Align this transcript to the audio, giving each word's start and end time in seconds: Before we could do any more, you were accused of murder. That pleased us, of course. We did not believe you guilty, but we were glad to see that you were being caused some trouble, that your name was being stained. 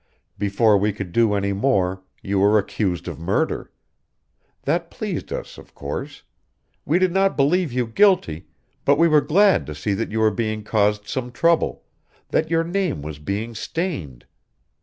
Before 0.39 0.79
we 0.79 0.93
could 0.93 1.11
do 1.11 1.35
any 1.35 1.53
more, 1.53 2.01
you 2.23 2.39
were 2.39 2.57
accused 2.57 3.07
of 3.07 3.19
murder. 3.19 3.71
That 4.63 4.89
pleased 4.89 5.31
us, 5.31 5.59
of 5.59 5.75
course. 5.75 6.23
We 6.87 6.97
did 6.97 7.11
not 7.11 7.37
believe 7.37 7.71
you 7.71 7.85
guilty, 7.85 8.47
but 8.83 8.97
we 8.97 9.07
were 9.07 9.21
glad 9.21 9.67
to 9.67 9.75
see 9.75 9.93
that 9.93 10.09
you 10.11 10.19
were 10.21 10.31
being 10.31 10.63
caused 10.63 11.07
some 11.07 11.31
trouble, 11.31 11.83
that 12.29 12.49
your 12.49 12.63
name 12.63 13.03
was 13.03 13.19
being 13.19 13.53
stained. 13.53 14.25